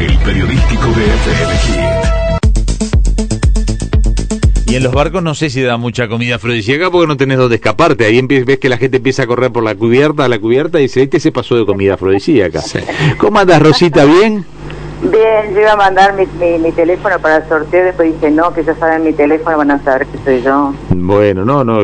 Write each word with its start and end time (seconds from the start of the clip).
El 0.00 0.18
periodístico 0.18 0.86
de 0.88 1.04
FM 1.04 1.52
Y 4.66 4.76
en 4.76 4.82
los 4.82 4.92
barcos 4.92 5.22
no 5.22 5.34
sé 5.34 5.50
si 5.50 5.62
da 5.62 5.76
mucha 5.76 6.08
comida 6.08 6.36
afrodisíaca 6.36 6.90
porque 6.90 7.06
no 7.06 7.16
tenés 7.16 7.38
donde 7.38 7.56
escaparte. 7.56 8.04
Ahí 8.04 8.20
ves 8.22 8.58
que 8.58 8.68
la 8.68 8.76
gente 8.76 8.98
empieza 8.98 9.22
a 9.22 9.26
correr 9.26 9.50
por 9.50 9.64
la 9.64 9.74
cubierta, 9.74 10.24
a 10.24 10.28
la 10.28 10.38
cubierta 10.38 10.78
y 10.78 10.82
dice, 10.82 11.02
este 11.02 11.20
se 11.20 11.32
pasó 11.32 11.56
de 11.56 11.64
comida 11.64 11.94
afrodisíaca. 11.94 12.62
¿Cómo 13.18 13.38
andas, 13.38 13.62
Rosita? 13.62 14.04
¿Bien? 14.04 14.44
Bien, 15.00 15.54
yo 15.54 15.60
iba 15.60 15.72
a 15.72 15.76
mandar 15.76 16.14
mi, 16.14 16.26
mi, 16.58 16.72
teléfono 16.72 17.18
para 17.20 17.36
el 17.36 17.48
sorteo, 17.48 17.84
después 17.84 18.12
dije, 18.12 18.30
no, 18.32 18.52
que 18.52 18.64
ya 18.64 18.74
saben 18.74 19.04
mi 19.04 19.12
teléfono, 19.12 19.56
van 19.56 19.70
a 19.70 19.82
saber 19.84 20.06
que 20.06 20.18
soy 20.24 20.42
yo. 20.42 20.74
Bueno, 20.90 21.44
no, 21.44 21.62
no, 21.62 21.82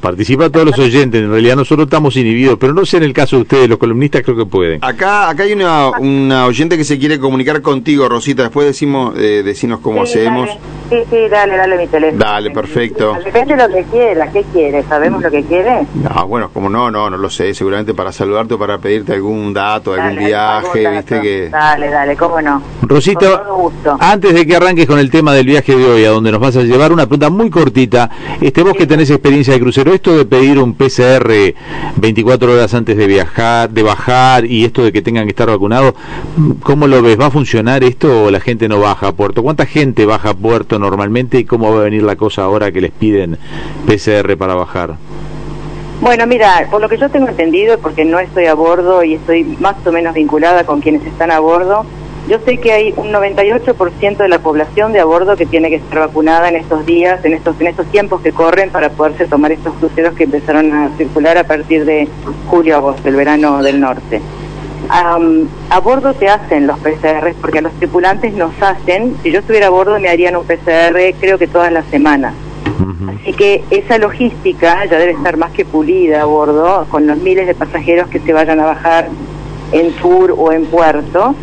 participa 0.00 0.50
todos 0.50 0.66
los 0.66 0.78
oyentes, 0.78 1.22
en 1.22 1.30
realidad 1.30 1.54
nosotros 1.54 1.86
estamos 1.86 2.16
inhibidos, 2.16 2.58
pero 2.58 2.74
no 2.74 2.84
sé 2.84 2.96
en 2.96 3.04
el 3.04 3.12
caso 3.12 3.36
de 3.36 3.42
ustedes, 3.42 3.68
los 3.68 3.78
columnistas 3.78 4.22
creo 4.22 4.36
que 4.36 4.46
pueden. 4.46 4.84
Acá 4.84 5.30
acá 5.30 5.44
hay 5.44 5.52
una, 5.52 5.90
una 5.98 6.46
oyente 6.46 6.76
que 6.76 6.84
se 6.84 6.98
quiere 6.98 7.20
comunicar 7.20 7.62
contigo, 7.62 8.08
Rosita, 8.08 8.42
después 8.42 8.66
decimos 8.66 9.14
eh, 9.16 9.42
decimos 9.44 9.80
cómo 9.80 10.02
hacemos. 10.02 10.50
Sí, 10.90 10.96
sí, 11.10 11.28
dale, 11.28 11.56
dale 11.56 11.76
mi 11.76 11.86
teléfono. 11.86 12.24
Dale, 12.24 12.50
perfecto. 12.50 13.18
Depende 13.22 13.56
de 13.56 13.68
lo 13.68 13.74
que 13.74 13.84
quiera, 13.84 14.32
¿qué 14.32 14.42
quiere? 14.52 14.82
¿Sabemos 14.84 15.22
lo 15.22 15.30
que 15.30 15.44
quiere? 15.44 15.86
No, 15.94 16.26
bueno, 16.26 16.50
como 16.52 16.70
no, 16.70 16.90
no, 16.90 17.10
no 17.10 17.16
lo 17.18 17.28
sé, 17.28 17.52
seguramente 17.52 17.92
para 17.92 18.10
saludarte 18.10 18.54
o 18.54 18.58
para 18.58 18.78
pedirte 18.78 19.12
algún 19.12 19.52
dato, 19.52 19.92
algún 19.92 20.16
viaje, 20.16 20.88
viste 20.90 21.20
que... 21.20 21.48
Dale, 21.50 21.90
dale, 21.90 22.16
cómo 22.16 22.40
no. 22.40 22.47
Rosita, 22.82 23.44
antes 23.98 24.34
de 24.34 24.46
que 24.46 24.56
arranques 24.56 24.86
con 24.86 24.98
el 24.98 25.10
tema 25.10 25.32
del 25.34 25.46
viaje 25.46 25.76
de 25.76 25.84
hoy, 25.84 26.04
a 26.04 26.10
donde 26.10 26.32
nos 26.32 26.40
vas 26.40 26.56
a 26.56 26.62
llevar, 26.62 26.92
una 26.92 27.06
pregunta 27.06 27.30
muy 27.30 27.50
cortita. 27.50 28.10
Este, 28.40 28.62
vos 28.62 28.74
que 28.74 28.86
tenés 28.86 29.10
experiencia 29.10 29.52
de 29.52 29.60
crucero, 29.60 29.92
esto 29.92 30.16
de 30.16 30.24
pedir 30.24 30.58
un 30.58 30.74
PCR 30.74 31.54
24 31.96 32.52
horas 32.52 32.74
antes 32.74 32.96
de 32.96 33.06
viajar, 33.06 33.70
de 33.70 33.82
bajar, 33.82 34.44
y 34.44 34.64
esto 34.64 34.82
de 34.84 34.92
que 34.92 35.02
tengan 35.02 35.24
que 35.24 35.30
estar 35.30 35.48
vacunados, 35.48 35.94
¿cómo 36.62 36.86
lo 36.86 37.02
ves? 37.02 37.20
¿Va 37.20 37.26
a 37.26 37.30
funcionar 37.30 37.84
esto 37.84 38.24
o 38.24 38.30
la 38.30 38.40
gente 38.40 38.68
no 38.68 38.80
baja 38.80 39.08
a 39.08 39.12
puerto? 39.12 39.42
¿Cuánta 39.42 39.66
gente 39.66 40.06
baja 40.06 40.30
a 40.30 40.34
puerto 40.34 40.78
normalmente 40.78 41.38
y 41.38 41.44
cómo 41.44 41.72
va 41.72 41.80
a 41.80 41.84
venir 41.84 42.02
la 42.02 42.16
cosa 42.16 42.44
ahora 42.44 42.72
que 42.72 42.80
les 42.80 42.92
piden 42.92 43.38
PCR 43.86 44.36
para 44.36 44.54
bajar? 44.54 44.96
Bueno, 46.00 46.26
mira, 46.28 46.68
por 46.70 46.80
lo 46.80 46.88
que 46.88 46.96
yo 46.96 47.08
tengo 47.08 47.28
entendido, 47.28 47.76
porque 47.78 48.04
no 48.04 48.20
estoy 48.20 48.46
a 48.46 48.54
bordo 48.54 49.02
y 49.02 49.14
estoy 49.14 49.42
más 49.58 49.74
o 49.84 49.90
menos 49.90 50.14
vinculada 50.14 50.64
con 50.64 50.80
quienes 50.80 51.04
están 51.04 51.32
a 51.32 51.40
bordo, 51.40 51.84
yo 52.28 52.38
sé 52.44 52.58
que 52.58 52.72
hay 52.72 52.94
un 52.96 53.10
98% 53.10 54.16
de 54.18 54.28
la 54.28 54.38
población 54.38 54.92
de 54.92 55.00
a 55.00 55.06
bordo 55.06 55.34
que 55.36 55.46
tiene 55.46 55.70
que 55.70 55.76
estar 55.76 56.00
vacunada 56.00 56.50
en 56.50 56.56
estos 56.56 56.84
días, 56.84 57.24
en 57.24 57.32
estos, 57.32 57.58
en 57.58 57.68
estos 57.68 57.86
tiempos 57.86 58.20
que 58.20 58.32
corren 58.32 58.70
para 58.70 58.90
poderse 58.90 59.26
tomar 59.26 59.50
estos 59.50 59.74
cruceros 59.76 60.14
que 60.14 60.24
empezaron 60.24 60.72
a 60.72 60.90
circular 60.98 61.38
a 61.38 61.44
partir 61.44 61.86
de 61.86 62.06
julio-agosto, 62.48 63.08
el 63.08 63.16
verano 63.16 63.62
del 63.62 63.80
norte. 63.80 64.20
a 64.90 65.80
bordo 65.80 66.12
te 66.12 66.28
hacen 66.28 66.66
los 66.66 66.78
PCR 66.80 67.32
porque 67.40 67.58
a 67.58 67.62
los 67.62 67.72
tripulantes 67.74 68.34
nos 68.34 68.52
hacen, 68.60 69.16
si 69.22 69.30
yo 69.32 69.40
estuviera 69.40 69.68
a 69.68 69.70
bordo 69.70 69.98
me 69.98 70.10
harían 70.10 70.36
un 70.36 70.44
PCR 70.44 71.14
creo 71.18 71.38
que 71.38 71.46
todas 71.46 71.72
las 71.72 71.86
semanas. 71.86 72.34
Así 73.20 73.32
que 73.32 73.64
esa 73.70 73.98
logística 73.98 74.84
ya 74.84 74.98
debe 74.98 75.12
estar 75.12 75.36
más 75.36 75.50
que 75.52 75.64
pulida 75.64 76.22
a 76.22 76.24
bordo, 76.26 76.86
con 76.90 77.06
los 77.06 77.18
miles 77.18 77.46
de 77.46 77.54
pasajeros 77.54 78.08
que 78.08 78.20
se 78.20 78.32
vayan 78.32 78.60
a 78.60 78.66
bajar 78.66 79.08
en 79.72 79.92
tour 79.92 80.34
o 80.36 80.52
en 80.52 80.64
puerto 80.66 81.34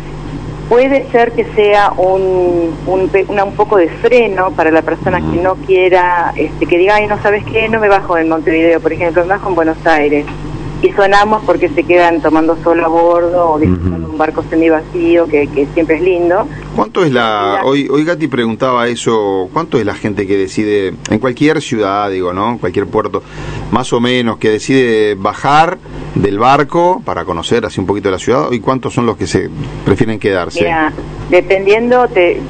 puede 0.68 1.06
ser 1.10 1.32
que 1.32 1.44
sea 1.54 1.92
un, 1.96 2.74
un, 2.86 3.10
un 3.28 3.52
poco 3.54 3.76
de 3.76 3.88
freno 3.88 4.50
para 4.52 4.70
la 4.70 4.82
persona 4.82 5.18
que 5.18 5.40
no 5.40 5.54
quiera, 5.56 6.32
este, 6.36 6.66
que 6.66 6.78
diga, 6.78 6.96
ay, 6.96 7.06
no 7.06 7.20
sabes 7.22 7.44
qué, 7.44 7.68
no 7.68 7.80
me 7.80 7.88
bajo 7.88 8.18
en 8.18 8.28
Montevideo, 8.28 8.80
por 8.80 8.92
ejemplo, 8.92 9.22
me 9.22 9.28
bajo 9.28 9.48
en 9.48 9.54
Buenos 9.54 9.86
Aires. 9.86 10.26
Y 10.82 10.92
sonamos 10.92 11.42
porque 11.46 11.70
se 11.70 11.84
quedan 11.84 12.20
tomando 12.20 12.54
sol 12.62 12.84
a 12.84 12.88
bordo 12.88 13.52
o 13.52 13.58
disfrutando 13.58 14.10
un 14.10 14.18
barco 14.18 14.44
semi 14.50 14.68
vacío, 14.68 15.26
que, 15.26 15.46
que 15.48 15.66
siempre 15.72 15.96
es 15.96 16.02
lindo. 16.02 16.46
¿Cuánto 16.74 17.02
es 17.02 17.12
la, 17.12 17.62
hoy, 17.64 17.88
hoy 17.90 18.04
Gati 18.04 18.28
preguntaba 18.28 18.86
eso, 18.86 19.48
cuánto 19.54 19.78
es 19.78 19.86
la 19.86 19.94
gente 19.94 20.26
que 20.26 20.36
decide, 20.36 20.92
en 21.08 21.18
cualquier 21.18 21.62
ciudad, 21.62 22.10
digo, 22.10 22.34
¿no? 22.34 22.58
Cualquier 22.58 22.86
puerto, 22.86 23.22
más 23.70 23.90
o 23.94 24.00
menos, 24.00 24.36
que 24.36 24.50
decide 24.50 25.14
bajar 25.14 25.78
del 26.16 26.38
barco 26.38 27.02
para 27.04 27.24
conocer 27.24 27.64
así 27.64 27.78
un 27.78 27.86
poquito 27.86 28.10
la 28.10 28.18
ciudad 28.18 28.50
y 28.50 28.60
cuántos 28.60 28.94
son 28.94 29.06
los 29.06 29.16
que 29.16 29.26
se 29.26 29.50
prefieren 29.84 30.18
quedarse? 30.18 30.60
Mira, 30.60 30.92
dependiendo, 31.30 32.08
te, 32.08 32.40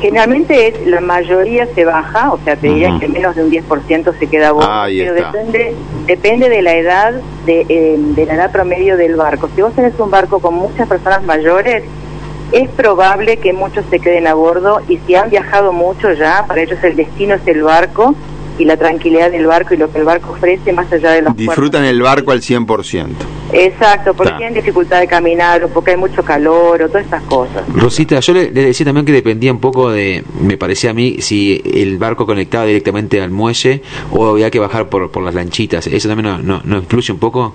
generalmente 0.00 0.68
es 0.68 0.86
la 0.86 1.00
mayoría 1.00 1.66
se 1.74 1.84
baja, 1.84 2.32
o 2.32 2.38
sea, 2.44 2.56
te 2.56 2.68
diría 2.68 2.96
que 2.98 3.08
menos 3.08 3.34
de 3.34 3.44
un 3.44 3.50
10% 3.50 4.18
se 4.18 4.26
queda 4.28 4.48
a 4.48 4.52
bordo, 4.52 4.84
pero 4.86 5.14
depende, 5.14 5.74
depende 6.06 6.48
de 6.48 6.62
la 6.62 6.76
edad, 6.76 7.12
de, 7.44 7.66
eh, 7.68 7.96
de 7.98 8.26
la 8.26 8.34
edad 8.34 8.52
promedio 8.52 8.96
del 8.96 9.16
barco. 9.16 9.50
Si 9.54 9.62
vos 9.62 9.74
tenés 9.74 9.98
un 9.98 10.10
barco 10.10 10.38
con 10.38 10.54
muchas 10.54 10.88
personas 10.88 11.24
mayores, 11.24 11.82
es 12.52 12.68
probable 12.70 13.38
que 13.38 13.52
muchos 13.52 13.84
se 13.90 13.98
queden 13.98 14.26
a 14.26 14.34
bordo 14.34 14.80
y 14.88 14.98
si 15.06 15.14
han 15.14 15.28
viajado 15.28 15.72
mucho 15.72 16.12
ya, 16.12 16.44
para 16.46 16.62
ellos 16.62 16.78
el 16.82 16.96
destino 16.96 17.34
es 17.34 17.46
el 17.46 17.62
barco 17.62 18.14
y 18.58 18.64
la 18.64 18.76
tranquilidad 18.76 19.30
del 19.30 19.46
barco 19.46 19.74
y 19.74 19.76
lo 19.76 19.90
que 19.90 19.98
el 19.98 20.04
barco 20.04 20.32
ofrece 20.32 20.72
más 20.72 20.92
allá 20.92 21.12
de 21.12 21.22
los 21.22 21.36
Disfrutan 21.36 21.84
el 21.84 22.02
barco 22.02 22.32
al 22.32 22.40
100%. 22.40 23.06
Exacto, 23.52 24.14
porque 24.14 24.32
tienen 24.32 24.54
dificultad 24.54 25.00
de 25.00 25.06
caminar 25.06 25.64
o 25.64 25.68
porque 25.68 25.92
hay 25.92 25.96
mucho 25.96 26.22
calor 26.22 26.82
o 26.82 26.88
todas 26.88 27.04
estas 27.04 27.22
cosas. 27.22 27.62
Rosita, 27.72 28.20
yo 28.20 28.34
le, 28.34 28.50
decía 28.50 28.84
también 28.84 29.06
que 29.06 29.12
dependía 29.12 29.52
un 29.52 29.60
poco 29.60 29.90
de, 29.90 30.24
me 30.40 30.56
parecía 30.56 30.90
a 30.90 30.94
mí, 30.94 31.16
si 31.20 31.62
el 31.72 31.96
barco 31.98 32.26
conectaba 32.26 32.66
directamente 32.66 33.20
al 33.20 33.30
muelle 33.30 33.82
o 34.10 34.26
había 34.28 34.50
que 34.50 34.58
bajar 34.58 34.88
por, 34.88 35.10
por 35.10 35.22
las 35.22 35.34
lanchitas. 35.34 35.86
¿Eso 35.86 36.08
también 36.08 36.44
no, 36.44 36.60
no 36.64 36.76
influye 36.76 37.12
un 37.12 37.18
poco? 37.18 37.54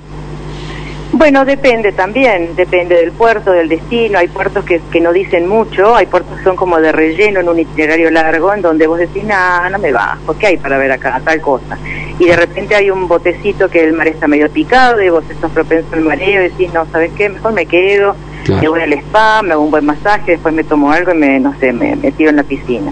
Bueno, 1.16 1.46
depende 1.46 1.91
también, 1.91 2.56
depende 2.56 2.96
del 2.96 3.12
puerto, 3.12 3.51
del 3.51 3.69
destino. 3.69 4.18
Hay 4.18 4.28
puertos 4.28 4.66
que, 4.66 4.81
que 4.91 5.00
no 5.00 5.13
dicen 5.13 5.47
mucho, 5.47 5.96
hay 5.96 6.07
puertos 6.07 6.40
que 6.40 6.44
son 6.44 6.56
como 6.56 6.79
de 6.81 6.91
relleno 6.91 7.40
en 7.40 7.50
un 7.50 7.59
itinerario 7.59 8.09
largo, 8.09 8.51
en 8.51 8.63
donde 8.63 8.88
vos 8.88 8.97
decís, 8.97 9.24
no, 9.24 9.69
no 9.69 9.78
me 9.78 9.91
bajo, 9.91 10.35
¿qué 10.40 10.47
hay 10.47 10.57
para 10.57 10.79
ver 10.79 10.91
acá? 10.91 11.22
Tal 11.24 11.40
cosa. 11.40 11.78
Y 12.18 12.25
de 12.25 12.35
repente 12.35 12.75
hay 12.75 12.90
un 12.90 13.07
botecito 13.07 13.69
que 13.69 13.84
el 13.84 13.94
mar 13.94 14.07
está 14.07 14.28
medio 14.28 14.50
picado 14.50 15.03
y 15.03 15.09
vos 15.09 15.24
estás 15.29 15.51
propenso 15.51 15.94
al 15.94 16.01
mareo 16.01 16.46
y 16.46 16.50
decís, 16.50 16.74
no, 16.74 16.85
¿sabes 16.91 17.12
qué? 17.16 17.30
Mejor 17.30 17.53
me 17.53 17.68
quedo 17.68 18.16
me 18.48 18.68
voy 18.68 18.81
al 18.81 18.94
spa, 18.94 19.42
me 19.42 19.54
hago 19.54 19.64
un 19.64 19.72
buen 19.72 19.86
masaje, 19.86 20.31
después 20.31 20.54
me 20.54 20.64
tomo 20.64 20.92
algo 20.92 21.14
y 21.14 21.18
me, 21.18 21.40
no 21.40 21.58
sé, 21.59 21.72
me, 21.72 21.96
tiro 22.12 22.30
en 22.30 22.36
la 22.36 22.44
piscina. 22.44 22.92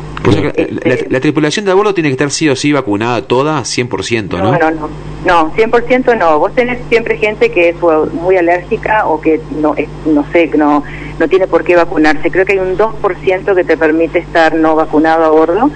Eh, 0.56 1.08
la, 1.10 1.20
tripulación 1.20 1.66
de 1.66 1.72
a 1.72 1.74
bordo 1.74 1.94
tiene 1.94 2.10
que 2.10 2.14
estar 2.14 2.32
sí 2.32 2.50
o 2.50 2.56
sí 2.56 2.72
vacunada 2.72 3.22
toda, 3.24 3.62
100%, 3.62 4.30
¿no? 4.30 4.52
No, 4.52 4.58
no, 4.58 4.72
no. 4.72 4.90
No, 5.26 5.54
100% 5.54 6.18
no. 6.18 6.40
Vos 6.40 6.54
tenés 6.56 6.80
siempre 6.90 7.18
gente 7.18 7.52
que 7.52 7.70
es 7.70 7.76
muy 8.14 8.38
alérgica 8.38 9.08
o 9.08 9.22
que 9.22 9.40
no, 9.60 9.76
no 10.06 10.26
sé, 10.32 10.50
no, 10.56 10.84
no 11.20 11.28
tiene 11.28 11.48
por 11.48 11.64
qué 11.64 11.76
vacunarse. 11.76 12.32
Creo 12.32 12.46
que 12.46 12.54
hay 12.54 12.60
un 12.60 12.78
2% 12.78 13.56
que 13.56 13.64
te 13.64 13.78
permite 13.78 14.20
estar 14.20 14.56
no 14.56 14.76
vacunado 14.76 15.26
a 15.26 15.30
bordo 15.30 15.70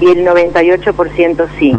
y 0.00 0.06
el 0.06 0.26
98% 0.26 1.46
sí. 1.58 1.72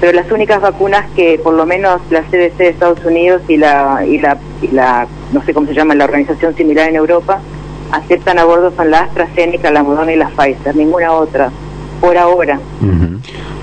Pero 0.00 0.12
las 0.12 0.30
únicas 0.30 0.60
vacunas 0.60 1.06
que 1.14 1.38
por 1.42 1.54
lo 1.54 1.66
menos 1.66 2.00
la 2.10 2.22
CDC 2.22 2.56
de 2.56 2.68
Estados 2.68 3.04
Unidos 3.04 3.42
y 3.48 3.56
la, 3.56 4.04
y 4.06 4.18
la, 4.18 4.38
y 4.62 4.68
la 4.68 5.06
no 5.32 5.42
sé 5.42 5.52
cómo 5.52 5.66
se 5.66 5.74
llama, 5.74 5.94
la 5.94 6.04
organización 6.04 6.54
similar 6.54 6.88
en 6.88 6.96
Europa, 6.96 7.40
aceptan 7.92 8.38
a 8.38 8.44
bordo 8.44 8.72
son 8.76 8.90
la 8.90 9.00
AstraZeneca, 9.00 9.70
la 9.70 9.82
Moderna 9.82 10.12
y 10.12 10.16
la 10.16 10.28
Pfizer, 10.28 10.74
ninguna 10.74 11.12
otra, 11.12 11.50
por 12.00 12.16
ahora. 12.16 12.58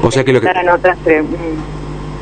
O 0.02 0.12
sea 0.12 0.24
que 0.24 0.34
lo 0.34 0.42
que... 0.42 0.48
Otras, 0.48 0.98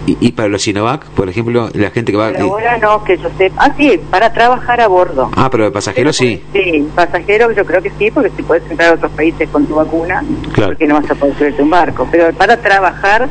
¿Y, 0.05 0.31
para 0.31 0.49
los 0.49 0.63
Sinovac, 0.63 1.05
por 1.11 1.29
ejemplo, 1.29 1.69
la 1.73 1.91
gente 1.91 2.11
que 2.11 2.17
va... 2.17 2.31
Pero 2.31 2.45
ahora 2.45 2.77
no, 2.77 3.03
que 3.03 3.17
yo 3.17 3.29
sé... 3.37 3.51
Ah, 3.55 3.71
sí, 3.77 3.99
para 4.09 4.33
trabajar 4.33 4.81
a 4.81 4.87
bordo. 4.87 5.29
Ah, 5.35 5.49
pero 5.51 5.65
de 5.65 5.71
pasajeros 5.71 6.17
sí. 6.17 6.41
Sí, 6.53 6.87
pasajeros 6.95 7.55
yo 7.55 7.63
creo 7.65 7.81
que 7.81 7.91
sí, 7.99 8.09
porque 8.09 8.31
si 8.35 8.41
puedes 8.41 8.69
entrar 8.69 8.91
a 8.91 8.95
otros 8.95 9.11
países 9.11 9.47
con 9.49 9.65
tu 9.67 9.75
vacuna, 9.75 10.23
claro. 10.53 10.71
porque 10.71 10.87
no 10.87 10.95
vas 10.95 11.09
a 11.11 11.15
poder 11.15 11.37
subirte 11.37 11.61
un 11.61 11.69
barco. 11.69 12.07
Pero 12.11 12.33
para 12.33 12.57
trabajar, 12.57 13.29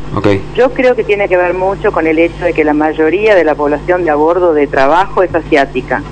yo 0.55 0.73
creo 0.73 0.95
que 0.95 1.03
tiene 1.03 1.29
que 1.29 1.37
ver 1.37 1.55
mucho 1.55 1.91
con 1.91 2.07
el 2.07 2.19
hecho 2.19 2.45
de 2.45 2.53
que 2.53 2.65
la 2.65 2.75
mayoría 2.75 3.35
de 3.35 3.45
la 3.45 3.55
población 3.57 4.05
de 4.05 4.11
a 4.11 4.15
bordo 4.15 4.55
de 4.55 4.67
trabajo 4.67 5.23
es 5.23 5.35
asiática. 5.35 6.03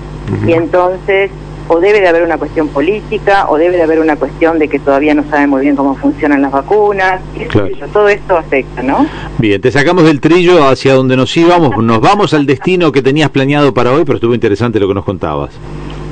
Y 0.47 0.53
entonces 0.53 1.31
o 1.69 1.81
debe 1.81 2.01
de 2.01 2.09
haber 2.09 2.23
una 2.23 2.39
cuestión 2.39 2.69
política, 2.69 3.47
o 3.49 3.59
debe 3.59 3.77
de 3.77 3.83
haber 3.83 4.01
una 4.01 4.17
cuestión 4.17 4.59
de 4.59 4.69
que 4.69 4.79
todavía 4.79 5.15
no 5.15 5.23
saben 5.29 5.51
muy 5.51 5.63
bien 5.63 5.77
cómo 5.77 5.95
funcionan 5.95 6.43
las 6.43 6.51
vacunas, 6.51 7.21
todo 7.93 8.09
esto 8.09 8.37
afecta, 8.37 8.83
¿no? 8.83 9.07
Bien, 9.39 9.61
te 9.61 9.71
sacamos 9.71 10.05
del 10.05 10.21
trillo 10.21 10.67
hacia 10.67 10.95
donde 10.95 11.17
nos 11.17 11.37
íbamos, 11.37 11.77
nos 11.83 12.01
vamos 12.01 12.33
al 12.35 12.47
destino 12.47 12.91
que 12.91 13.03
tenías 13.03 13.31
planeado 13.31 13.73
para 13.75 13.93
hoy, 13.93 14.05
pero 14.05 14.17
estuvo 14.17 14.35
interesante 14.35 14.81
lo 14.81 14.89
que 14.89 14.95
nos 14.95 15.05
contabas. 15.05 15.51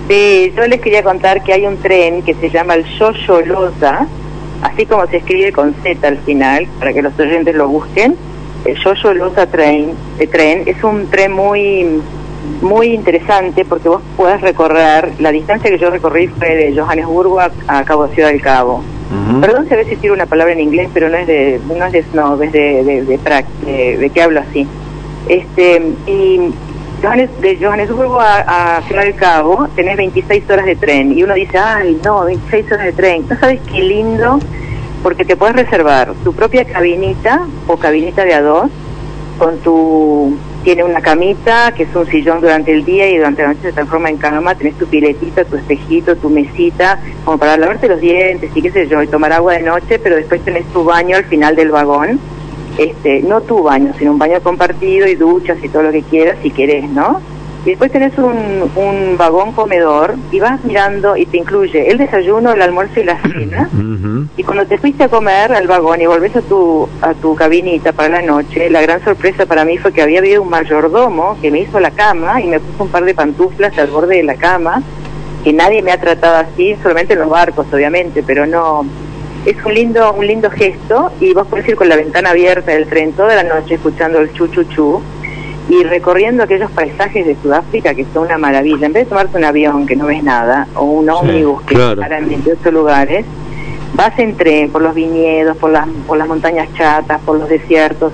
Sí, 0.09 0.53
yo 0.57 0.67
les 0.69 0.81
quería 0.81 1.03
contar 1.03 1.43
que 1.43 1.53
hay 1.53 1.67
un 1.67 1.79
tren 1.79 2.23
que 2.23 2.35
se 2.35 2.51
llama 2.51 2.75
el 2.75 2.85
Yoyolosa, 2.85 4.07
así 4.63 4.87
como 4.87 5.07
se 5.07 5.17
escribe 5.17 5.53
con 5.53 5.75
Z 5.83 6.07
al 6.07 6.19
final, 6.19 6.69
para 6.79 6.93
que 6.93 7.03
los 7.03 7.19
oyentes 7.19 7.55
lo 7.57 7.69
busquen. 7.69 8.15
El 8.65 8.77
Yoyolosa 8.77 9.47
Train, 9.47 9.91
el 10.19 10.29
tren 10.29 10.63
es 10.67 10.83
un 10.85 11.09
tren 11.09 11.33
muy 11.33 12.01
muy 12.63 12.89
interesante 12.89 13.65
porque 13.65 13.89
vos 13.89 14.03
puedes 14.17 14.41
recorrer, 14.41 15.13
la 15.19 15.33
distancia 15.33 15.71
que 15.71 15.79
yo 15.79 15.91
recorrí 15.91 16.29
fue 16.29 16.55
de 16.55 16.77
Johannesburgo 16.77 17.41
a, 17.41 17.85
Cabo 17.85 18.09
Ciudad 18.09 18.29
del 18.29 18.41
Cabo. 18.41 18.83
Perdón 19.41 19.67
si 19.69 19.75
a 19.75 19.77
veces 19.77 19.99
tiro 20.01 20.15
una 20.15 20.27
palabra 20.27 20.53
en 20.53 20.61
inglés, 20.61 20.91
pero 20.93 21.09
no 21.09 21.17
es 21.17 21.27
de, 21.27 21.61
no 21.69 21.87
es 21.87 21.93
de 21.93 22.03
snob, 22.03 22.43
es 22.43 22.53
de, 22.53 22.85
de, 22.85 23.03
de, 23.05 23.19
de, 23.19 23.99
de 23.99 24.11
que 24.11 24.23
hablo 24.23 24.41
así. 24.41 24.67
Este, 25.29 25.83
y 26.07 26.53
de 27.41 27.59
Johannesburgo 27.61 28.21
a, 28.21 28.79
a 28.79 28.83
Ciudad 28.83 29.03
del 29.03 29.15
Cabo 29.15 29.69
tenés 29.77 29.97
26 29.97 30.51
horas 30.51 30.67
de 30.67 30.77
tren 30.77 31.17
y 31.17 31.23
uno 31.23 31.35
dice, 31.35 31.59
ay, 31.59 32.01
no, 32.05 32.25
26 32.25 32.73
horas 32.73 32.87
de 32.87 32.93
tren. 32.93 33.27
¿No 33.29 33.39
sabes 33.39 33.61
qué 33.71 33.81
lindo? 33.81 34.41
Porque 35.03 35.25
te 35.25 35.37
puedes 35.37 35.55
reservar 35.55 36.13
tu 36.25 36.33
propia 36.33 36.65
cabinita 36.65 37.47
o 37.69 37.77
cabinita 37.77 38.25
de 38.25 38.35
a 38.35 38.43
dos 38.43 38.71
con 39.39 39.59
tu 39.59 40.37
tiene 40.67 40.83
una 40.83 41.01
camita 41.01 41.71
que 41.71 41.85
es 41.85 41.95
un 41.95 42.09
sillón 42.09 42.41
durante 42.41 42.73
el 42.73 42.85
día 42.85 43.09
y 43.09 43.19
durante 43.19 43.43
la 43.43 43.51
noche 43.51 43.63
se 43.63 43.73
transforma 43.73 44.11
en 44.11 44.17
cama, 44.17 44.53
tenés 44.57 44.75
tu 44.75 44.85
piletita, 44.89 45.45
tu 45.45 45.55
espejito, 45.55 46.17
tu 46.17 46.29
mesita, 46.29 46.99
como 47.25 47.39
para 47.39 47.57
lavarte 47.57 47.87
los 47.87 48.01
dientes 48.01 48.51
y 48.53 48.63
qué 48.63 48.73
sé 48.73 48.89
yo, 48.89 49.01
y 49.01 49.07
tomar 49.07 49.33
agua 49.33 49.53
de 49.53 49.63
noche, 49.63 50.01
pero 50.01 50.17
después 50.17 50.41
tenés 50.41 50.65
tu 50.73 50.83
baño 50.83 51.19
al 51.19 51.25
final 51.27 51.55
del 51.55 51.71
vagón 51.71 52.19
este, 52.79 53.23
no 53.23 53.43
tu 53.43 53.63
baño, 53.63 53.93
sino 53.97 54.11
un 54.11 54.19
baño 54.19 54.41
compartido 54.43 55.07
y 55.07 55.15
duchas 55.15 55.57
y 55.63 55.69
todo 55.69 55.85
lo 55.85 55.93
que 55.93 56.03
quieras 56.03 56.37
si 56.43 56.51
querés, 56.51 56.91
¿no? 56.91 57.21
Y 57.67 57.71
después 57.71 57.91
tenés 57.91 58.17
un, 58.17 58.71
un 58.77 59.17
vagón 59.19 59.51
comedor 59.51 60.15
y 60.31 60.39
vas 60.39 60.65
mirando 60.65 61.17
y 61.17 61.27
te 61.27 61.39
incluye 61.39 61.91
el 61.91 61.99
desayuno, 61.99 62.53
el 62.53 62.63
almuerzo 62.63 63.01
y 63.01 63.05
la 63.05 63.21
cena. 63.21 63.69
Y 64.37 64.45
cuando 64.45 64.67
te 64.67 64.79
fuiste 64.79 65.05
a 65.05 65.09
comer 65.09 65.53
al 65.53 65.67
vagón 65.67 66.01
y 66.01 66.07
volvés 66.07 66.37
a 66.37 66.43
tu, 66.43 66.89
a 67.01 67.15
tu 67.15 67.35
cabinita 67.35 67.93
para 67.93 68.21
la 68.21 68.23
noche, 68.23 68.71
la 68.71 68.83
gran 68.83 69.03
sorpresa 69.03 69.47
para 69.47 69.65
mí 69.65 69.79
fue 69.79 69.93
que 69.93 70.03
había 70.03 70.19
habido 70.19 70.43
un 70.43 70.51
mayordomo 70.51 71.37
que 71.41 71.51
me 71.51 71.61
hizo 71.61 71.81
la 71.81 71.91
cama 71.91 72.41
y 72.41 72.47
me 72.47 72.61
puso 72.61 72.85
un 72.85 72.91
par 72.91 73.05
de 73.05 73.15
pantuflas 73.15 73.77
al 73.79 73.89
borde 73.89 74.17
de 74.17 74.23
la 74.23 74.37
cama, 74.37 74.83
que 75.43 75.53
nadie 75.53 75.83
me 75.83 75.91
ha 75.91 75.99
tratado 75.99 76.37
así, 76.37 76.77
solamente 76.83 77.15
en 77.15 77.21
los 77.21 77.31
barcos, 77.31 77.67
obviamente, 77.73 78.23
pero 78.23 78.47
no. 78.47 78.85
Es 79.45 79.57
un 79.65 79.75
lindo 79.75 80.13
un 80.13 80.27
lindo 80.27 80.51
gesto 80.51 81.11
y 81.21 81.33
vos 81.33 81.47
podés 81.47 81.69
ir 81.69 81.77
con 81.77 81.89
la 81.89 81.97
ventana 81.97 82.31
abierta 82.31 82.73
del 82.73 82.87
tren 82.87 83.13
toda 83.13 83.35
la 83.35 83.43
noche 83.43 83.75
escuchando 83.75 84.19
el 84.19 84.33
chu 84.33 84.49
chu 84.49 84.65
chu 84.65 85.01
y 85.69 85.83
recorriendo 85.83 86.45
aquellos 86.45 86.71
paisajes 86.71 87.27
de 87.27 87.37
Sudáfrica 87.43 87.95
que 87.95 88.07
son 88.13 88.27
una 88.27 88.39
maravilla. 88.39 88.87
En 88.87 88.93
vez 88.93 89.05
de 89.05 89.11
tomarte 89.11 89.37
un 89.37 89.45
avión 89.45 89.87
que 89.87 89.97
no 89.97 90.07
ves 90.07 90.23
nada 90.23 90.69
o 90.75 90.85
un 90.85 91.11
ómnibus 91.11 91.63
que 91.63 91.77
para 91.77 92.19
en 92.19 92.29
28 92.29 92.71
lugares, 92.71 93.25
vas 93.95 94.19
en 94.19 94.37
tren 94.37 94.71
por 94.71 94.83
los 94.83 94.95
viñedos, 94.95 95.57
por 95.57 95.71
las, 95.71 95.89
por 96.07 96.19
las 96.19 96.29
montañas 96.29 96.69
chatas, 96.75 97.21
por 97.23 97.39
los 97.39 97.49
desiertos, 97.49 98.13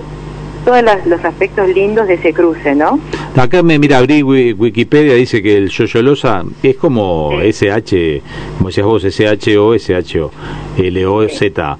todos 0.65 0.83
los 1.07 1.25
aspectos 1.25 1.69
lindos 1.69 2.07
de 2.07 2.15
ese 2.15 2.33
cruce, 2.33 2.75
¿no? 2.75 3.01
Acá 3.37 3.63
me 3.63 3.79
mira, 3.79 3.99
abrí 3.99 4.23
Wikipedia, 4.23 5.15
dice 5.15 5.43
que 5.43 5.57
el 5.57 5.69
Yoyolosa 5.71 6.45
es 6.63 6.77
como 6.77 7.33
SH, 7.43 8.23
como 8.59 8.69
decías 8.69 8.87
vos, 8.87 9.05
SHO, 9.05 9.75
SHO, 9.75 10.31
L-O-Z, 10.79 11.79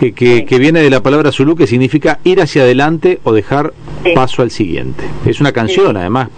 que, 0.00 0.46
que 0.46 0.58
viene 0.58 0.80
de 0.80 0.88
la 0.88 1.02
palabra 1.02 1.30
Zulu 1.30 1.54
que 1.56 1.66
significa 1.66 2.18
ir 2.24 2.40
hacia 2.40 2.62
adelante 2.62 3.20
o 3.22 3.32
dejar 3.32 3.72
paso 4.14 4.42
al 4.42 4.50
siguiente. 4.50 5.04
Es 5.26 5.40
una 5.40 5.52
canción, 5.52 5.96
además. 5.96 6.28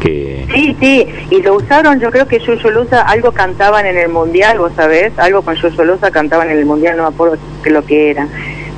Que... 0.00 0.46
Sí, 0.54 0.76
sí, 0.78 1.06
y 1.30 1.42
lo 1.42 1.56
usaron, 1.56 1.98
yo 1.98 2.10
creo 2.10 2.28
que 2.28 2.38
Yoyolosa 2.38 3.02
algo 3.02 3.32
cantaban 3.32 3.84
en 3.84 3.96
el 3.96 4.08
mundial, 4.08 4.58
vos 4.58 4.70
sabés, 4.76 5.12
algo 5.18 5.42
con 5.42 5.56
Yoyolosa 5.56 6.12
cantaban 6.12 6.50
en 6.50 6.58
el 6.58 6.66
mundial, 6.66 6.96
no 6.96 7.02
me 7.02 7.08
acuerdo 7.08 7.36
que 7.64 7.70
lo 7.70 7.84
que 7.84 8.10
era. 8.10 8.28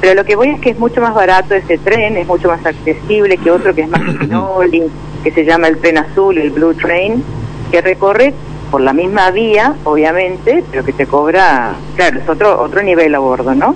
Pero 0.01 0.15
lo 0.15 0.25
que 0.25 0.35
voy 0.35 0.49
es 0.49 0.61
que 0.61 0.71
es 0.71 0.79
mucho 0.79 1.03
más 1.03 1.15
barato 1.15 1.55
ese 1.55 1.77
tren, 1.77 2.17
es 2.17 2.27
mucho 2.27 2.49
más 2.49 2.65
accesible 2.65 3.37
que 3.37 3.51
otro 3.51 3.75
que 3.75 3.83
es 3.83 3.89
más 3.89 4.01
que 5.25 5.31
se 5.33 5.45
llama 5.45 5.69
el 5.69 5.77
tren 5.77 5.99
azul, 5.99 6.39
el 6.39 6.51
Blue 6.51 6.73
Train, 6.73 7.23
que 7.71 7.83
recorre 7.83 8.33
por 8.71 8.81
la 8.81 8.95
misma 8.95 9.31
vía, 9.31 9.75
obviamente, 9.85 10.65
pero 10.71 10.85
que 10.85 10.95
te 10.95 11.07
cobra, 11.07 11.75
claro, 11.97 12.21
es 12.21 12.29
otro, 12.29 12.63
otro 12.63 12.83
nivel 12.83 13.15
a 13.15 13.19
bordo, 13.19 13.55
¿no? 13.55 13.75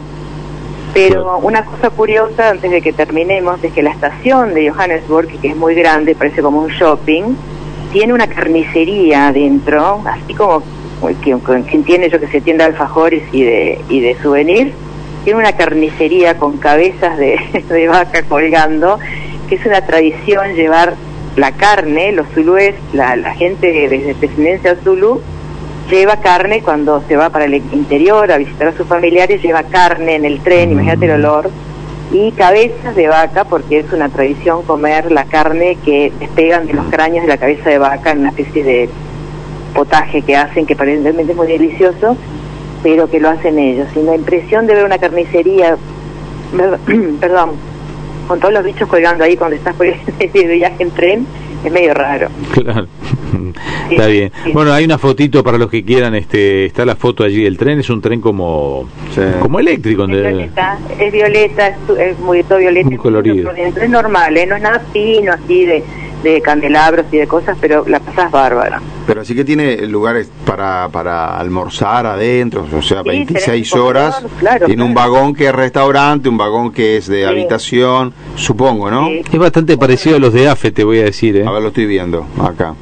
Pero 0.94 1.38
una 1.38 1.64
cosa 1.64 1.90
curiosa, 1.90 2.50
antes 2.50 2.70
de 2.70 2.80
que 2.80 2.92
terminemos, 2.92 3.62
es 3.64 3.72
que 3.72 3.82
la 3.82 3.90
estación 3.90 4.54
de 4.54 4.70
Johannesburg, 4.70 5.28
que 5.40 5.48
es 5.48 5.56
muy 5.56 5.74
grande, 5.74 6.14
parece 6.14 6.40
como 6.40 6.62
un 6.62 6.68
shopping, 6.68 7.34
tiene 7.92 8.12
una 8.12 8.28
carnicería 8.28 9.28
adentro, 9.28 10.02
así 10.06 10.34
como 10.34 10.62
quien, 11.20 11.84
tiene, 11.84 12.08
yo 12.08 12.20
que 12.20 12.28
sé, 12.28 12.40
tienda 12.40 12.64
de 12.64 12.70
alfajores 12.70 13.24
y 13.32 13.42
de, 13.42 13.80
y 13.88 14.00
de 14.00 14.16
souvenirs, 14.22 14.72
tiene 15.24 15.40
una 15.40 15.52
carnicería 15.56 16.38
con 16.38 16.58
cabezas 16.58 17.18
de, 17.18 17.40
de 17.68 17.88
vaca 17.88 18.22
colgando, 18.22 19.00
que 19.48 19.56
es 19.56 19.66
una 19.66 19.84
tradición 19.84 20.54
llevar 20.54 20.94
la 21.36 21.50
carne, 21.52 22.12
los 22.12 22.28
zulúes, 22.28 22.74
la, 22.92 23.16
la 23.16 23.34
gente 23.34 23.72
de 23.72 24.14
descendencia 24.20 24.76
zulú, 24.84 25.20
lleva 25.90 26.16
carne 26.16 26.62
cuando 26.62 27.02
se 27.06 27.16
va 27.16 27.30
para 27.30 27.44
el 27.44 27.54
interior 27.54 28.30
a 28.30 28.38
visitar 28.38 28.68
a 28.68 28.76
sus 28.76 28.86
familiares, 28.86 29.42
lleva 29.42 29.62
carne 29.64 30.16
en 30.16 30.24
el 30.24 30.40
tren, 30.40 30.72
imagínate 30.72 31.06
el 31.06 31.12
olor, 31.12 31.50
y 32.12 32.32
cabezas 32.32 32.94
de 32.94 33.08
vaca, 33.08 33.44
porque 33.44 33.80
es 33.80 33.92
una 33.92 34.08
tradición 34.08 34.62
comer 34.62 35.10
la 35.10 35.24
carne 35.24 35.76
que 35.84 36.12
despegan 36.18 36.66
de 36.66 36.74
los 36.74 36.86
cráneos 36.86 37.24
de 37.24 37.28
la 37.28 37.38
cabeza 37.38 37.70
de 37.70 37.78
vaca 37.78 38.12
en 38.12 38.20
una 38.20 38.28
especie 38.30 38.62
de 38.62 38.88
potaje 39.74 40.22
que 40.22 40.36
hacen, 40.36 40.66
que 40.66 40.74
aparentemente 40.74 41.32
es 41.32 41.36
muy 41.36 41.48
delicioso, 41.48 42.16
pero 42.82 43.10
que 43.10 43.18
lo 43.20 43.30
hacen 43.30 43.58
ellos. 43.58 43.88
Y 43.96 44.02
la 44.02 44.14
impresión 44.14 44.66
de 44.66 44.74
ver 44.74 44.84
una 44.84 44.98
carnicería, 44.98 45.76
perdón, 47.20 47.52
con 48.28 48.38
todos 48.40 48.54
los 48.54 48.64
bichos 48.64 48.88
colgando 48.88 49.24
ahí 49.24 49.36
cuando 49.36 49.56
estás 49.56 49.74
por 49.74 49.86
el 50.18 50.48
viaje 50.48 50.82
en 50.82 50.90
tren, 50.92 51.26
es 51.64 51.72
medio 51.72 51.94
raro. 51.94 52.28
Claro. 52.52 52.86
está 53.90 54.06
bien. 54.06 54.32
Bueno, 54.52 54.72
hay 54.72 54.84
una 54.84 54.98
fotito 54.98 55.42
para 55.42 55.58
los 55.58 55.70
que 55.70 55.84
quieran, 55.84 56.14
este, 56.14 56.66
está 56.66 56.84
la 56.84 56.96
foto 56.96 57.24
allí 57.24 57.44
del 57.44 57.56
tren, 57.56 57.80
es 57.80 57.90
un 57.90 58.00
tren 58.00 58.20
como 58.20 58.88
como 59.40 59.60
eléctrico. 59.60 60.04
Es 60.04 60.10
violeta, 60.10 60.78
es, 60.98 61.12
violeta, 61.12 61.76
es, 61.98 62.18
muy 62.18 62.42
todo 62.42 62.58
violeta. 62.58 62.88
Muy 62.88 62.96
colorido. 62.96 63.50
Es 63.52 63.90
normal, 63.90 64.36
¿eh? 64.36 64.46
no 64.46 64.56
es 64.56 64.62
nada 64.62 64.80
fino 64.92 65.32
así 65.32 65.64
de 65.64 65.82
de 66.24 66.40
candelabros 66.40 67.06
y 67.12 67.18
de 67.18 67.28
cosas, 67.28 67.56
pero 67.60 67.84
la 67.86 68.00
pasás 68.00 68.32
bárbara. 68.32 68.80
Pero 69.06 69.24
sí 69.24 69.34
que 69.34 69.44
tiene 69.44 69.76
lugares 69.86 70.30
para, 70.46 70.88
para 70.88 71.38
almorzar 71.38 72.06
adentro, 72.06 72.66
o 72.72 72.82
sea, 72.82 73.02
26 73.02 73.74
horas. 73.74 74.24
tiene 74.64 74.82
un 74.82 74.94
vagón 74.94 75.34
que 75.34 75.46
es 75.46 75.54
restaurante, 75.54 76.28
un 76.28 76.38
vagón 76.38 76.72
que 76.72 76.96
es 76.96 77.06
de 77.06 77.26
habitación, 77.26 78.14
supongo, 78.36 78.90
¿no? 78.90 79.08
Es 79.08 79.38
bastante 79.38 79.76
parecido 79.76 80.16
a 80.16 80.18
los 80.18 80.32
de 80.32 80.48
AFE, 80.48 80.70
te 80.72 80.84
voy 80.84 81.00
a 81.00 81.04
decir. 81.04 81.36
¿eh? 81.36 81.46
A 81.46 81.50
ver, 81.50 81.62
lo 81.62 81.68
estoy 81.68 81.86
viendo 81.86 82.26
acá. 82.42 82.74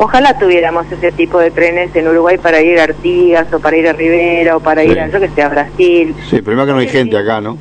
Ojalá 0.00 0.38
tuviéramos 0.38 0.86
ese 0.92 1.10
tipo 1.10 1.40
de 1.40 1.50
trenes 1.50 1.94
en 1.96 2.06
Uruguay 2.06 2.38
para 2.38 2.62
ir 2.62 2.78
a 2.78 2.84
Artigas 2.84 3.52
o 3.52 3.58
para 3.58 3.76
ir 3.76 3.88
a 3.88 3.92
Rivera 3.92 4.56
o 4.56 4.60
para 4.60 4.84
ir 4.84 4.98
a, 5.00 5.08
yo 5.08 5.18
que 5.18 5.28
sé, 5.30 5.42
a 5.42 5.48
Brasil. 5.48 6.14
Sí, 6.30 6.40
pero 6.40 6.64
que 6.64 6.72
no 6.72 6.78
hay 6.78 6.88
gente 6.88 7.18
acá, 7.18 7.40
¿no? 7.40 7.58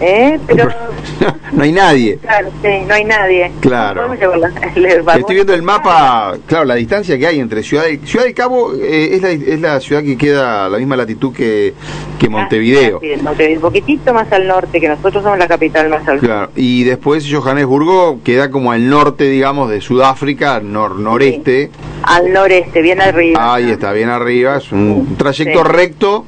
¿Eh? 0.00 0.38
Pero... 0.46 0.68
no 1.52 1.62
hay 1.62 1.72
nadie. 1.72 2.18
Claro, 2.18 2.48
sí, 2.62 2.68
no 2.86 2.94
hay 2.94 3.04
nadie. 3.04 3.52
Claro. 3.60 4.12
Estoy 4.12 5.34
viendo 5.34 5.54
el 5.54 5.62
mapa, 5.62 6.36
claro, 6.46 6.64
la 6.64 6.76
distancia 6.76 7.18
que 7.18 7.26
hay 7.26 7.40
entre 7.40 7.62
Ciudad 7.62 7.84
del, 7.84 8.06
Ciudad 8.06 8.24
del 8.24 8.34
Cabo 8.34 8.74
eh, 8.74 9.14
es, 9.14 9.22
la, 9.22 9.30
es 9.30 9.60
la 9.60 9.80
ciudad 9.80 10.02
que 10.02 10.16
queda 10.16 10.66
a 10.66 10.68
la 10.68 10.78
misma 10.78 10.96
latitud 10.96 11.34
que, 11.34 11.74
que 12.18 12.26
ah, 12.26 12.30
Montevideo. 12.30 13.00
un 13.00 13.60
poquitito 13.60 14.14
más 14.14 14.30
al 14.32 14.46
norte, 14.46 14.80
que 14.80 14.88
nosotros 14.88 15.22
somos 15.22 15.38
la 15.38 15.48
capital 15.48 15.88
más 15.88 16.06
al 16.06 16.20
Claro, 16.20 16.50
y 16.54 16.84
después 16.84 17.26
Johannesburgo 17.30 18.20
queda 18.22 18.50
como 18.50 18.72
al 18.72 18.88
norte, 18.88 19.24
digamos, 19.24 19.70
de 19.70 19.80
Sudáfrica, 19.80 20.60
nor 20.60 20.96
noreste. 20.96 21.70
Al 22.02 22.32
noreste, 22.32 22.82
bien 22.82 23.00
arriba. 23.00 23.54
Ahí 23.54 23.70
está, 23.70 23.92
bien 23.92 24.08
arriba, 24.08 24.58
es 24.58 24.70
un 24.72 25.16
trayecto 25.16 25.64
recto. 25.64 26.24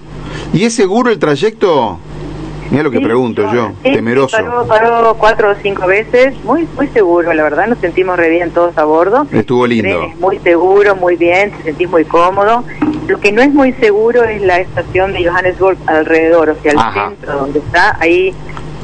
¿Y 0.53 0.65
es 0.65 0.75
seguro 0.75 1.11
el 1.11 1.19
trayecto? 1.19 1.99
Mira 2.71 2.85
lo 2.85 2.91
que 2.91 3.01
pregunto 3.01 3.53
yo, 3.53 3.73
temeroso. 3.83 4.37
Paró, 4.69 5.15
cuatro 5.19 5.51
o 5.51 5.55
cinco 5.61 5.87
veces, 5.87 6.35
muy 6.45 6.69
muy 6.77 6.87
seguro, 6.89 7.33
la 7.33 7.43
verdad, 7.43 7.67
nos 7.67 7.79
sentimos 7.79 8.17
re 8.17 8.31
bien 8.31 8.51
todos 8.53 8.77
a 8.79 8.85
bordo. 8.85 9.27
Estuvo 9.33 9.67
lindo. 9.67 10.09
muy 10.21 10.39
seguro, 10.39 10.95
muy 10.95 11.17
bien, 11.17 11.51
te 11.51 11.65
sentís 11.65 11.91
muy 11.91 12.05
cómodo. 12.05 12.65
Lo 13.09 13.19
que 13.19 13.33
no 13.33 13.43
es 13.43 13.53
muy 13.53 13.73
seguro 13.75 14.25
es 14.25 14.41
la 14.43 14.59
estación 14.59 15.13
de 15.13 15.29
Johannesburg 15.29 15.79
alrededor, 15.87 16.51
o 16.51 16.57
sea, 16.63 16.73
el 16.73 16.79
centro 16.79 17.39
donde 17.41 17.59
está, 17.59 17.97
ahí 18.01 18.33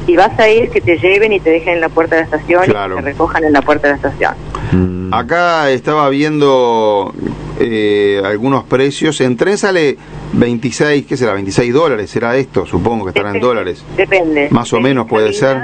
si 0.05 0.15
vas 0.15 0.39
a 0.39 0.49
ir, 0.49 0.69
que 0.69 0.79
te 0.79 0.97
lleven 0.97 1.33
y 1.33 1.39
te 1.41 1.49
dejen 1.49 1.75
en 1.75 1.81
la 1.81 1.89
puerta 1.89 2.15
de 2.15 2.21
la 2.21 2.25
estación 2.25 2.63
y 2.65 2.95
te 2.95 3.01
recojan 3.01 3.43
en 3.43 3.53
la 3.53 3.61
puerta 3.61 3.87
de 3.87 3.93
la 3.93 4.09
estación. 4.09 5.13
Acá 5.13 5.69
estaba 5.69 6.09
viendo 6.09 7.13
eh, 7.59 8.21
algunos 8.23 8.63
precios. 8.63 9.19
En 9.21 9.35
tren 9.35 9.57
sale 9.57 9.97
26, 10.37 11.05
¿qué 11.05 11.17
será? 11.17 11.33
26 11.33 11.73
dólares, 11.73 12.09
será 12.09 12.37
esto, 12.37 12.65
supongo 12.65 13.05
que 13.05 13.09
estará 13.09 13.31
en 13.31 13.39
dólares. 13.39 13.83
Depende. 13.95 14.47
Más 14.51 14.71
o 14.73 14.79
menos 14.79 15.07
puede 15.07 15.33
ser. 15.33 15.57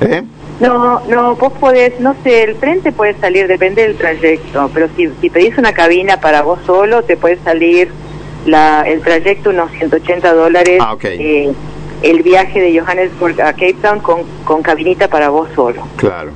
¿Eh? 0.00 0.22
No, 0.60 1.00
no, 1.08 1.36
vos 1.36 1.52
podés, 1.54 1.98
no 2.00 2.14
sé, 2.22 2.44
el 2.44 2.56
tren 2.56 2.80
te 2.80 2.92
puede 2.92 3.14
salir, 3.14 3.48
depende 3.48 3.82
del 3.82 3.96
trayecto, 3.96 4.70
pero 4.72 4.88
si, 4.96 5.08
si 5.20 5.30
pedís 5.30 5.56
una 5.58 5.72
cabina 5.72 6.20
para 6.20 6.42
vos 6.42 6.60
solo, 6.64 7.02
te 7.02 7.16
puede 7.16 7.38
salir 7.42 7.88
la, 8.46 8.82
el 8.86 9.00
trayecto 9.00 9.50
unos 9.50 9.70
180 9.72 10.32
dólares. 10.32 10.80
Ah, 10.80 10.96
el 12.02 12.22
viaje 12.22 12.60
de 12.60 12.80
Johannesburg 12.80 13.42
a 13.42 13.52
Cape 13.52 13.76
Town 13.82 14.00
con, 14.00 14.22
con 14.44 14.62
cabinita 14.62 15.08
para 15.08 15.28
vos 15.28 15.50
solo. 15.54 15.86
Claro. 15.96 16.30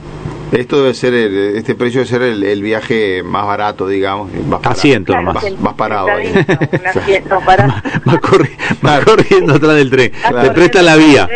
Esto 0.52 0.82
debe 0.82 0.94
ser, 0.94 1.14
el, 1.14 1.56
este 1.56 1.74
precio 1.74 2.00
debe 2.00 2.10
ser 2.10 2.22
el, 2.22 2.62
viaje 2.62 3.22
más 3.22 3.46
barato, 3.46 3.88
digamos. 3.88 4.30
asiento 4.62 5.14
nomás. 5.14 5.44
Más, 5.58 5.74
parado. 5.74 6.08
Ahí. 6.08 6.32
más, 8.82 9.00
corriendo 9.04 9.54
atrás 9.54 9.74
del 9.76 9.90
tren. 9.90 10.12
te 10.12 10.50
presta 10.50 10.82
la 10.82 10.96
vía. 10.96 11.28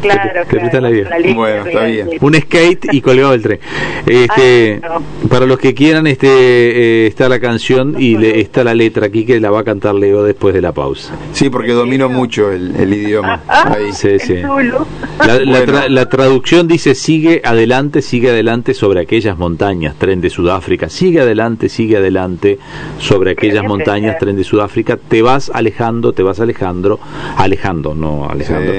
Claro, 0.00 0.42
te, 0.48 0.56
presta 0.56 0.80
la 0.80 0.90
vía. 0.90 1.08
bueno, 1.34 1.66
está 1.66 1.84
bien. 1.84 2.08
Un 2.20 2.34
skate 2.34 2.92
y 2.92 3.00
colgado 3.00 3.32
del 3.32 3.42
tren. 3.42 3.60
Este, 4.06 4.80
Para 5.28 5.46
los 5.46 5.58
que 5.58 5.74
quieran, 5.74 6.06
este 6.06 6.28
eh, 6.28 7.06
está 7.06 7.28
la 7.28 7.40
canción 7.40 7.96
y 7.98 8.16
le, 8.16 8.40
está 8.40 8.64
la 8.64 8.74
letra 8.74 9.06
aquí 9.06 9.24
que 9.24 9.40
la 9.40 9.50
va 9.50 9.60
a 9.60 9.64
cantar 9.64 9.94
Leo 9.94 10.22
después 10.22 10.54
de 10.54 10.60
la 10.60 10.72
pausa. 10.72 11.14
Sí, 11.32 11.50
porque 11.50 11.72
domino 11.72 12.08
mucho 12.08 12.50
el, 12.50 12.92
idioma. 12.94 13.42
Ahí. 13.48 13.92
Sí, 13.92 14.18
sí. 14.18 14.36
La, 15.26 15.88
la 15.88 16.08
traducción 16.08 16.66
dice 16.66 16.94
sigue 16.94 17.42
adelante, 17.44 18.02
sigue 18.02 18.30
adelante 18.30 18.43
sobre 18.74 19.00
aquellas 19.00 19.38
montañas, 19.38 19.94
tren 19.96 20.20
de 20.20 20.28
Sudáfrica, 20.28 20.88
sigue 20.88 21.20
adelante, 21.20 21.68
sigue 21.68 21.96
adelante 21.96 22.58
sobre 22.98 23.30
aquellas 23.30 23.64
montañas, 23.64 24.18
tren 24.18 24.36
de 24.36 24.44
Sudáfrica, 24.44 24.96
te 24.96 25.22
vas 25.22 25.50
alejando, 25.52 26.12
te 26.12 26.22
vas 26.22 26.40
alejando, 26.40 27.00
alejando, 27.36 27.94
no 27.94 28.28
alejando, 28.28 28.72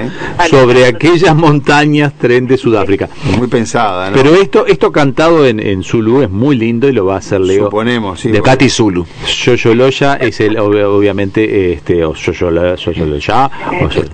sobre 0.50 0.86
aquellas 0.86 1.36
montañas, 1.36 2.14
tren 2.14 2.46
de 2.48 2.58
Sudáfrica. 2.58 3.10
Muy 3.38 3.48
pensada, 3.48 4.12
¿no? 4.12 4.16
Pero 4.16 4.36
esto, 4.36 4.66
esto 4.68 4.92
cantado 4.92 5.48
en, 5.48 5.60
en 5.60 5.84
Zulu 5.84 6.22
es 6.22 6.30
muy 6.30 6.56
lindo 6.56 6.88
y 6.88 6.94
lo 6.94 7.06
va 7.06 7.16
a 7.16 7.18
hacer 7.18 7.42
Leo. 7.42 7.66
Suponemos, 7.66 8.20
sí. 8.20 8.32
De 8.32 8.42
Gati 8.42 8.70
Zulu. 8.70 9.06
Yoyoloya 9.26 10.16
es 10.16 10.40
el, 10.42 10.58
obviamente, 10.58 11.74
este, 11.74 12.06
o 12.06 12.14
Yoyoloya, 12.14 12.76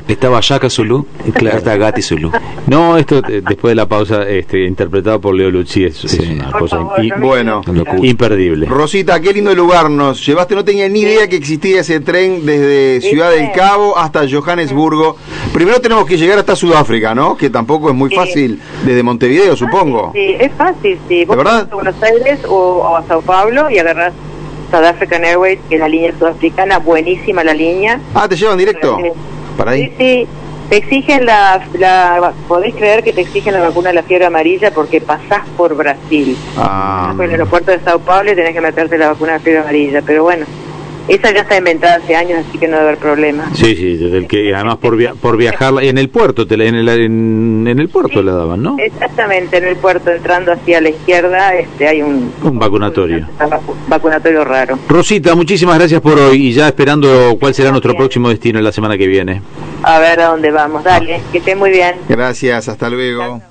Estaba 0.08 0.40
Yaka 0.40 0.70
Zulu, 0.70 1.06
claro, 1.34 1.58
está 1.58 1.76
Gati 1.76 2.02
Zulu. 2.02 2.32
No, 2.68 2.98
esto 2.98 3.22
eh, 3.28 3.42
después 3.48 3.72
de 3.72 3.76
la 3.76 3.88
pausa, 3.88 4.28
este, 4.30 4.66
interpretado 4.66 5.20
por 5.20 5.36
Leo 5.36 5.41
Lucci 5.50 5.86
es, 5.86 6.04
una 6.20 6.52
cosa 6.52 6.80
bueno, 7.20 7.62
imperdible. 8.02 8.66
Rosita, 8.66 9.20
qué 9.20 9.34
lindo 9.34 9.54
lugar 9.56 9.90
nos 9.90 10.26
llevaste. 10.26 10.56
No 10.56 10.64
tenía 10.64 10.88
ni 10.90 11.02
idea 11.02 11.28
que 11.28 11.36
existía 11.36 11.82
ese 11.82 12.00
tren 12.00 12.46
desde 12.46 13.02
Ciudad 13.02 13.32
del 13.32 13.52
Cabo 13.52 13.98
hasta 13.98 14.28
Johannesburgo. 14.30 15.18
Primero 15.54 15.80
tenemos 15.82 16.06
que 16.06 16.18
llegar 16.18 16.40
hasta 16.40 16.56
Sudáfrica, 16.56 17.16
¿no? 17.16 17.36
Que 17.36 17.50
tampoco 17.50 17.90
es 17.90 17.96
muy 17.96 18.14
fácil 18.14 18.60
desde 18.86 19.04
Montevideo, 19.04 19.56
supongo. 19.56 20.12
Sí, 20.14 20.36
es 20.40 20.52
fácil, 20.54 21.00
sí. 21.08 21.26
Vos 21.26 21.38
verdad? 21.38 21.68
A 21.72 21.76
Buenos 21.76 22.02
Aires 22.04 22.40
o, 22.48 22.96
a 22.96 23.04
Sao 23.08 23.22
Paulo 23.22 23.70
y 23.70 23.80
agarrás 23.80 24.14
South 24.70 24.86
African 24.86 25.24
Airways, 25.24 25.60
que 25.68 25.76
es 25.76 25.82
la 25.82 25.88
línea 25.88 26.14
sudafricana, 26.18 26.80
buenísima 26.80 27.44
la 27.44 27.54
línea. 27.54 28.00
Ah, 28.14 28.28
¿te 28.28 28.36
llevan 28.36 28.58
directo? 28.58 28.98
¿Para 29.58 29.72
ahí? 29.72 29.88
Sí, 29.88 29.94
sí. 29.98 30.28
Te 30.72 30.78
exigen 30.78 31.26
la, 31.26 31.62
la, 31.74 32.32
podés 32.48 32.74
creer 32.74 33.04
que 33.04 33.12
te 33.12 33.20
exigen 33.20 33.56
la 33.56 33.60
vacuna 33.60 33.90
de 33.90 33.96
la 33.96 34.04
fiebre 34.04 34.28
amarilla 34.28 34.72
porque 34.72 35.02
pasás 35.02 35.46
por 35.58 35.76
Brasil. 35.76 36.38
Ah. 36.56 37.12
Por 37.14 37.26
el 37.26 37.32
aeropuerto 37.32 37.72
de 37.72 37.82
Sao 37.82 38.00
Paulo 38.00 38.32
y 38.32 38.36
tenés 38.36 38.54
que 38.54 38.62
meterte 38.62 38.98
la 38.98 39.10
vacuna 39.10 39.34
de 39.34 39.38
la 39.38 39.44
fiebre 39.44 39.60
amarilla. 39.64 40.02
Pero 40.02 40.24
bueno, 40.24 40.46
esa 41.08 41.32
ya 41.32 41.42
está 41.42 41.58
inventada 41.58 41.96
hace 41.96 42.16
años, 42.16 42.46
así 42.48 42.58
que 42.58 42.68
no 42.68 42.78
debe 42.78 42.90
haber 42.90 43.00
problema. 43.00 43.50
Sí, 43.54 43.76
sí, 43.76 43.98
desde 43.98 44.18
el 44.18 44.28
que 44.28 44.54
además 44.54 44.78
por, 44.78 44.98
por 45.16 45.38
viajar 45.38 45.74
en 45.82 45.98
el 45.98 46.10
puerto, 46.10 46.48
te 46.48 46.56
en, 46.56 46.76
el, 46.76 46.88
en, 46.90 47.68
el 47.68 47.90
puerto 47.90 48.22
la 48.22 48.34
daban, 48.34 48.62
¿no? 48.62 48.78
Exactamente, 48.80 49.58
en 49.58 49.66
el 49.66 49.76
puerto, 49.78 50.12
entrando 50.12 50.52
hacia 50.52 50.82
la 50.82 50.90
izquierda, 50.90 51.56
este 51.56 51.88
hay 51.88 52.02
un... 52.02 52.32
Un 52.44 52.60
vacunatorio. 52.60 53.28
vacunatorio 53.88 54.44
raro. 54.44 54.78
Rosita, 54.88 55.36
muchísimas 55.36 55.78
gracias 55.78 56.02
por 56.02 56.20
hoy 56.20 56.48
y 56.48 56.54
ya 56.54 56.68
esperando 56.68 57.38
cuál 57.40 57.54
será 57.54 57.72
nuestro 57.72 57.96
próximo 57.96 58.30
destino 58.30 58.60
en 58.60 58.66
la 58.66 58.72
semana 58.72 58.98
que 58.98 59.08
viene. 59.08 59.42
A 59.84 60.00
ver 60.00 60.20
a 60.20 60.28
dónde 60.28 60.52
vamos, 60.52 60.84
dale, 60.84 61.22
que 61.32 61.40
esté 61.40 61.56
muy 61.56 61.72
bien. 61.72 61.96
Gracias, 62.08 62.68
hasta 62.68 62.90
luego. 62.90 63.42